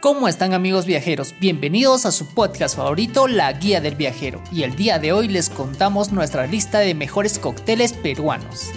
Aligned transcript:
¿Cómo 0.00 0.28
están 0.28 0.54
amigos 0.54 0.86
viajeros? 0.86 1.34
Bienvenidos 1.40 2.06
a 2.06 2.12
su 2.12 2.26
podcast 2.28 2.76
favorito, 2.76 3.26
La 3.26 3.52
Guía 3.52 3.80
del 3.80 3.96
Viajero. 3.96 4.40
Y 4.52 4.62
el 4.62 4.76
día 4.76 5.00
de 5.00 5.12
hoy 5.12 5.26
les 5.26 5.50
contamos 5.50 6.12
nuestra 6.12 6.46
lista 6.46 6.78
de 6.78 6.94
mejores 6.94 7.40
cócteles 7.40 7.94
peruanos. 7.94 8.70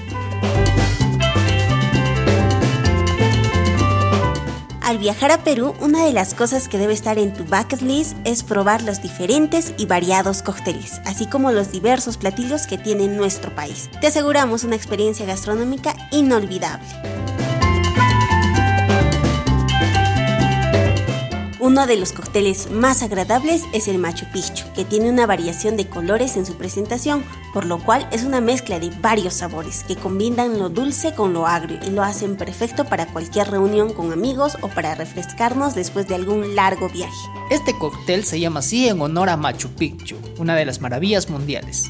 Al 4.81 4.97
viajar 4.97 5.29
a 5.29 5.44
Perú, 5.44 5.76
una 5.79 6.03
de 6.03 6.12
las 6.12 6.34
cosas 6.34 6.67
que 6.67 6.79
debe 6.79 6.94
estar 6.94 7.20
en 7.20 7.35
tu 7.35 7.44
bucket 7.44 7.83
list 7.83 8.17
es 8.24 8.42
probar 8.42 8.81
los 8.81 9.03
diferentes 9.03 9.76
y 9.78 9.85
variados 9.85 10.42
cócteles, 10.42 11.01
así 11.06 11.28
como 11.28 11.51
los 11.51 11.72
diversos 11.72 12.17
platillos 12.17 12.65
que 12.65 12.79
tiene 12.79 13.08
nuestro 13.08 13.53
país. 13.53 13.92
Te 14.01 14.08
aseguramos 14.08 14.63
una 14.63 14.76
experiencia 14.76 15.28
gastronómica 15.28 15.96
inolvidable. 16.12 16.88
Uno 21.71 21.88
de 21.88 21.95
los 21.95 22.11
cócteles 22.11 22.70
más 22.70 23.02
agradables 23.02 23.63
es 23.71 23.88
el 23.88 23.98
Machu 23.98 24.25
Picchu, 24.34 24.66
que 24.75 24.84
tiene 24.84 25.09
una 25.09 25.25
variación 25.25 25.77
de 25.77 25.88
colores 25.88 26.35
en 26.35 26.45
su 26.45 26.55
presentación, 26.55 27.23
por 27.53 27.66
lo 27.66 27.80
cual 27.81 28.05
es 28.11 28.25
una 28.25 28.41
mezcla 28.41 28.77
de 28.77 28.89
varios 28.99 29.35
sabores 29.35 29.85
que 29.85 29.95
combinan 29.95 30.59
lo 30.59 30.67
dulce 30.67 31.16
con 31.16 31.31
lo 31.31 31.47
agrio 31.47 31.80
y 31.88 31.91
lo 31.91 32.03
hacen 32.03 32.35
perfecto 32.35 32.84
para 32.84 33.07
cualquier 33.07 33.49
reunión 33.49 33.94
con 33.94 34.11
amigos 34.11 34.57
o 34.59 34.67
para 34.67 34.95
refrescarnos 34.95 35.73
después 35.73 36.09
de 36.09 36.16
algún 36.16 36.55
largo 36.55 36.89
viaje. 36.89 37.16
Este 37.49 37.73
cóctel 37.80 38.25
se 38.25 38.41
llama 38.41 38.59
así 38.59 38.89
en 38.89 38.99
honor 38.99 39.30
a 39.30 39.38
Machu 39.38 39.69
Picchu, 39.69 40.17
una 40.39 40.58
de 40.58 40.66
las 40.66 40.81
maravillas 40.81 41.30
mundiales. 41.30 41.85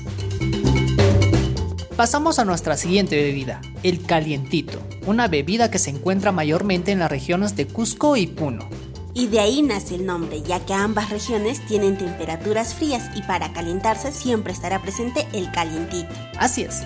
Pasamos 1.95 2.37
a 2.37 2.45
nuestra 2.45 2.77
siguiente 2.77 3.15
bebida, 3.15 3.61
el 3.81 4.05
calientito, 4.05 4.77
una 5.07 5.27
bebida 5.27 5.71
que 5.71 5.79
se 5.79 5.89
encuentra 5.89 6.31
mayormente 6.31 6.91
en 6.91 6.99
las 6.99 7.09
regiones 7.09 7.55
de 7.55 7.65
Cusco 7.65 8.15
y 8.15 8.27
Puno. 8.27 8.69
Y 9.13 9.27
de 9.27 9.39
ahí 9.39 9.61
nace 9.61 9.95
el 9.95 10.05
nombre, 10.05 10.41
ya 10.41 10.65
que 10.65 10.73
ambas 10.73 11.09
regiones 11.09 11.65
tienen 11.65 11.97
temperaturas 11.97 12.73
frías 12.73 13.09
y 13.15 13.21
para 13.23 13.51
calentarse 13.51 14.11
siempre 14.11 14.53
estará 14.53 14.81
presente 14.81 15.27
el 15.33 15.51
calientito. 15.51 16.13
Así 16.37 16.63
es. 16.63 16.83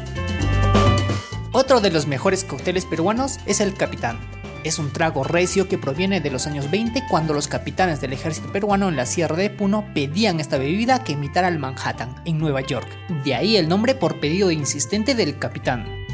Otro 1.51 1.79
de 1.79 1.91
los 1.91 2.07
mejores 2.07 2.43
cócteles 2.43 2.85
peruanos 2.85 3.39
es 3.45 3.61
el 3.61 3.75
Capitán. 3.75 4.19
Es 4.63 4.79
un 4.79 4.91
trago 4.91 5.23
recio 5.23 5.67
que 5.67 5.77
proviene 5.77 6.21
de 6.21 6.31
los 6.31 6.47
años 6.47 6.71
20 6.71 7.03
cuando 7.07 7.35
los 7.35 7.47
capitanes 7.47 8.01
del 8.01 8.13
ejército 8.13 8.51
peruano 8.51 8.89
en 8.89 8.95
la 8.95 9.05
Sierra 9.05 9.35
de 9.35 9.51
Puno 9.51 9.85
pedían 9.93 10.39
esta 10.39 10.57
bebida 10.57 11.03
que 11.03 11.11
imitara 11.11 11.47
al 11.47 11.59
Manhattan, 11.59 12.15
en 12.25 12.39
Nueva 12.39 12.61
York. 12.61 12.87
De 13.23 13.35
ahí 13.35 13.57
el 13.57 13.69
nombre 13.69 13.93
por 13.93 14.19
pedido 14.19 14.49
insistente 14.49 15.13
del 15.13 15.37
capitán. 15.37 16.04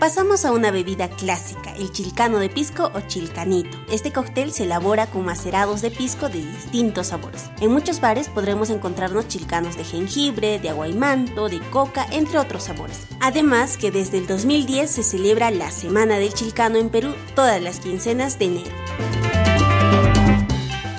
Pasamos 0.00 0.46
a 0.46 0.52
una 0.52 0.70
bebida 0.70 1.10
clásica, 1.10 1.74
el 1.74 1.92
chilcano 1.92 2.38
de 2.38 2.48
pisco 2.48 2.90
o 2.94 3.00
chilcanito. 3.02 3.76
Este 3.92 4.10
cóctel 4.10 4.50
se 4.50 4.64
elabora 4.64 5.08
con 5.08 5.26
macerados 5.26 5.82
de 5.82 5.90
pisco 5.90 6.30
de 6.30 6.38
distintos 6.38 7.08
sabores. 7.08 7.50
En 7.60 7.70
muchos 7.70 8.00
bares 8.00 8.30
podremos 8.30 8.70
encontrarnos 8.70 9.28
chilcanos 9.28 9.76
de 9.76 9.84
jengibre, 9.84 10.58
de 10.58 10.70
aguaymanto, 10.70 11.50
de 11.50 11.60
coca, 11.68 12.06
entre 12.12 12.38
otros 12.38 12.62
sabores. 12.62 13.08
Además 13.20 13.76
que 13.76 13.90
desde 13.90 14.16
el 14.16 14.26
2010 14.26 14.90
se 14.90 15.02
celebra 15.02 15.50
la 15.50 15.70
Semana 15.70 16.16
del 16.16 16.32
Chilcano 16.32 16.78
en 16.78 16.88
Perú 16.88 17.14
todas 17.34 17.60
las 17.60 17.80
quincenas 17.80 18.38
de 18.38 18.46
enero. 18.46 18.70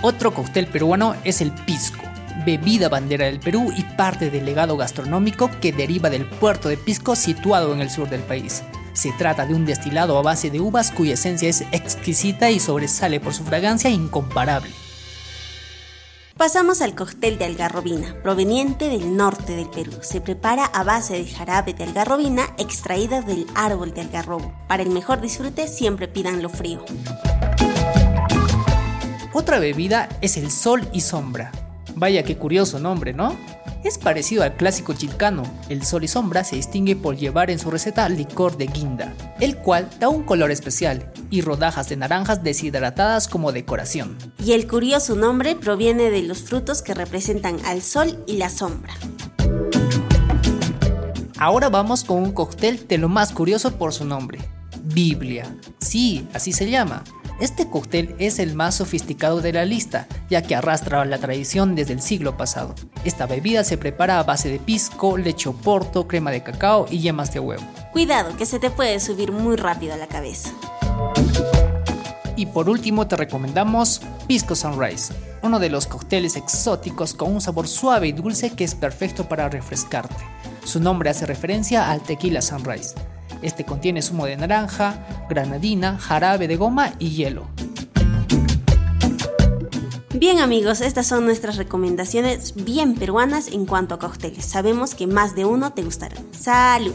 Otro 0.04 0.32
cóctel 0.32 0.68
peruano 0.68 1.16
es 1.24 1.42
el 1.42 1.52
pisco 1.52 2.04
bebida 2.46 2.90
bandera 2.90 3.26
del 3.26 3.40
Perú 3.40 3.72
y 3.76 3.84
parte 3.84 4.30
del 4.30 4.46
legado 4.46 4.78
gastronómico 4.78 5.50
que 5.60 5.72
deriva 5.72 6.10
del 6.10 6.26
puerto 6.26 6.70
de 6.70 6.78
Pisco 6.78 7.16
situado 7.16 7.72
en 7.74 7.82
el 7.82 7.92
sur 7.92 8.10
del 8.10 8.22
país. 8.22 8.64
Se 8.94 9.12
trata 9.14 9.46
de 9.46 9.54
un 9.54 9.66
destilado 9.66 10.18
a 10.18 10.22
base 10.22 10.50
de 10.50 10.60
uvas 10.60 10.92
cuya 10.92 11.14
esencia 11.14 11.50
es 11.50 11.62
exquisita 11.72 12.52
y 12.52 12.60
sobresale 12.60 13.20
por 13.20 13.34
su 13.34 13.44
fragancia 13.44 13.90
incomparable. 13.90 14.72
Pasamos 16.38 16.82
al 16.82 16.96
cóctel 16.96 17.38
de 17.38 17.46
algarrobina, 17.46 18.16
proveniente 18.24 18.90
del 18.90 19.16
norte 19.16 19.56
del 19.56 19.70
Perú. 19.70 19.92
Se 20.02 20.22
prepara 20.22 20.66
a 20.66 20.84
base 20.84 21.14
de 21.14 21.30
jarabe 21.30 21.74
de 21.74 21.84
algarrobina 21.84 22.44
extraída 22.58 23.22
del 23.22 23.46
árbol 23.54 23.94
de 23.94 24.02
algarrobo. 24.02 24.52
Para 24.68 24.82
el 24.82 24.90
mejor 24.90 25.22
disfrute 25.22 25.68
siempre 25.68 26.08
pidan 26.08 26.42
lo 26.42 26.50
frío. 26.50 26.84
Otra 29.34 29.60
bebida 29.60 30.10
es 30.22 30.36
el 30.36 30.50
sol 30.50 30.90
y 30.92 31.02
sombra. 31.02 31.52
Vaya 32.02 32.24
qué 32.24 32.36
curioso 32.36 32.80
nombre, 32.80 33.14
¿no? 33.14 33.38
Es 33.84 34.00
parecido 34.00 34.42
al 34.42 34.56
clásico 34.56 34.94
chilcano. 34.94 35.44
El 35.70 35.86
sol 35.86 36.04
y 36.04 36.08
sombra 36.08 36.44
se 36.44 36.56
distingue 36.56 36.96
por 36.96 37.16
llevar 37.16 37.52
en 37.52 37.60
su 37.60 37.70
receta 37.70 38.10
licor 38.10 38.58
de 38.58 38.66
guinda, 38.66 39.14
el 39.40 39.58
cual 39.58 39.88
da 40.00 40.10
un 40.10 40.24
color 40.24 40.50
especial, 40.50 41.14
y 41.30 41.42
rodajas 41.42 41.90
de 41.90 41.98
naranjas 41.98 42.42
deshidratadas 42.42 43.28
como 43.28 43.52
decoración. 43.52 44.18
Y 44.44 44.54
el 44.54 44.66
curioso 44.66 45.16
nombre 45.16 45.56
proviene 45.56 46.10
de 46.10 46.24
los 46.24 46.42
frutos 46.42 46.82
que 46.82 46.96
representan 46.96 47.60
al 47.68 47.84
sol 47.84 48.24
y 48.26 48.38
la 48.38 48.50
sombra. 48.50 48.96
Ahora 51.38 51.70
vamos 51.70 52.04
con 52.04 52.18
un 52.18 52.32
cóctel 52.32 52.88
de 52.88 52.98
lo 52.98 53.10
más 53.10 53.32
curioso 53.32 53.78
por 53.78 53.94
su 53.94 54.06
nombre, 54.06 54.40
Biblia. 54.86 55.56
Sí, 55.78 56.28
así 56.34 56.52
se 56.52 56.68
llama. 56.68 57.04
Este 57.42 57.68
cóctel 57.68 58.16
es 58.20 58.38
el 58.38 58.54
más 58.54 58.76
sofisticado 58.76 59.42
de 59.42 59.52
la 59.52 59.66
lista, 59.66 60.08
ya 60.30 60.44
que 60.44 60.54
arrastra 60.54 61.04
la 61.06 61.18
tradición 61.18 61.74
desde 61.74 61.94
el 61.94 62.00
siglo 62.00 62.38
pasado. 62.38 62.76
Esta 63.04 63.26
bebida 63.26 63.64
se 63.64 63.80
prepara 63.80 64.20
a 64.20 64.24
base 64.24 64.48
de 64.48 64.60
pisco, 64.60 65.18
leche 65.18 65.50
oporto, 65.50 66.08
crema 66.08 66.30
de 66.30 66.44
cacao 66.44 66.86
y 66.88 67.00
yemas 67.00 67.34
de 67.34 67.40
huevo. 67.40 67.64
Cuidado, 67.94 68.38
que 68.38 68.46
se 68.46 68.60
te 68.60 68.70
puede 68.70 69.00
subir 69.00 69.32
muy 69.32 69.56
rápido 69.56 69.96
a 69.96 69.98
la 69.98 70.06
cabeza. 70.06 70.52
Y 72.36 72.46
por 72.46 72.70
último 72.70 73.08
te 73.08 73.18
recomendamos 73.18 74.04
Pisco 74.28 74.54
Sunrise, 74.56 75.12
uno 75.42 75.58
de 75.58 75.72
los 75.72 75.88
cócteles 75.88 76.36
exóticos 76.36 77.16
con 77.16 77.34
un 77.34 77.42
sabor 77.42 77.68
suave 77.68 78.08
y 78.08 78.12
dulce 78.12 78.52
que 78.52 78.66
es 78.66 78.76
perfecto 78.76 79.28
para 79.28 79.50
refrescarte. 79.50 80.24
Su 80.64 80.80
nombre 80.80 81.10
hace 81.10 81.26
referencia 81.26 81.90
al 81.90 82.04
tequila 82.04 82.44
Sunrise. 82.44 82.94
Este 83.42 83.66
contiene 83.66 84.02
zumo 84.02 84.26
de 84.26 84.38
naranja, 84.38 85.06
granadina, 85.30 85.98
jarabe 85.98 86.48
de 86.48 86.56
goma 86.56 86.94
y 87.00 87.10
hielo. 87.10 87.48
Bien 90.14 90.40
amigos, 90.40 90.82
estas 90.82 91.08
son 91.08 91.26
nuestras 91.26 91.58
recomendaciones 91.58 92.54
bien 92.54 92.94
peruanas 92.94 93.48
en 93.48 93.66
cuanto 93.66 93.96
a 93.96 94.00
cócteles. 94.00 94.46
Sabemos 94.46 94.94
que 94.94 95.08
más 95.08 95.36
de 95.36 95.46
uno 95.46 95.74
te 95.74 95.82
gustará. 95.82 96.16
¡Salud! 96.32 96.94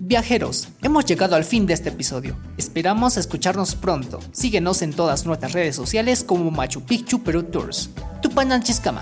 Viajeros, 0.00 0.68
hemos 0.82 1.06
llegado 1.06 1.36
al 1.36 1.44
fin 1.44 1.66
de 1.66 1.72
este 1.72 1.88
episodio. 1.88 2.36
Esperamos 2.58 3.16
escucharnos 3.16 3.74
pronto. 3.74 4.20
Síguenos 4.30 4.82
en 4.82 4.92
todas 4.92 5.24
nuestras 5.24 5.54
redes 5.54 5.74
sociales 5.74 6.22
como 6.22 6.50
Machu 6.50 6.82
Picchu 6.82 7.22
Perú 7.22 7.44
Tours. 7.44 7.88
Tupanan 8.20 8.62
Chiscama. 8.62 9.00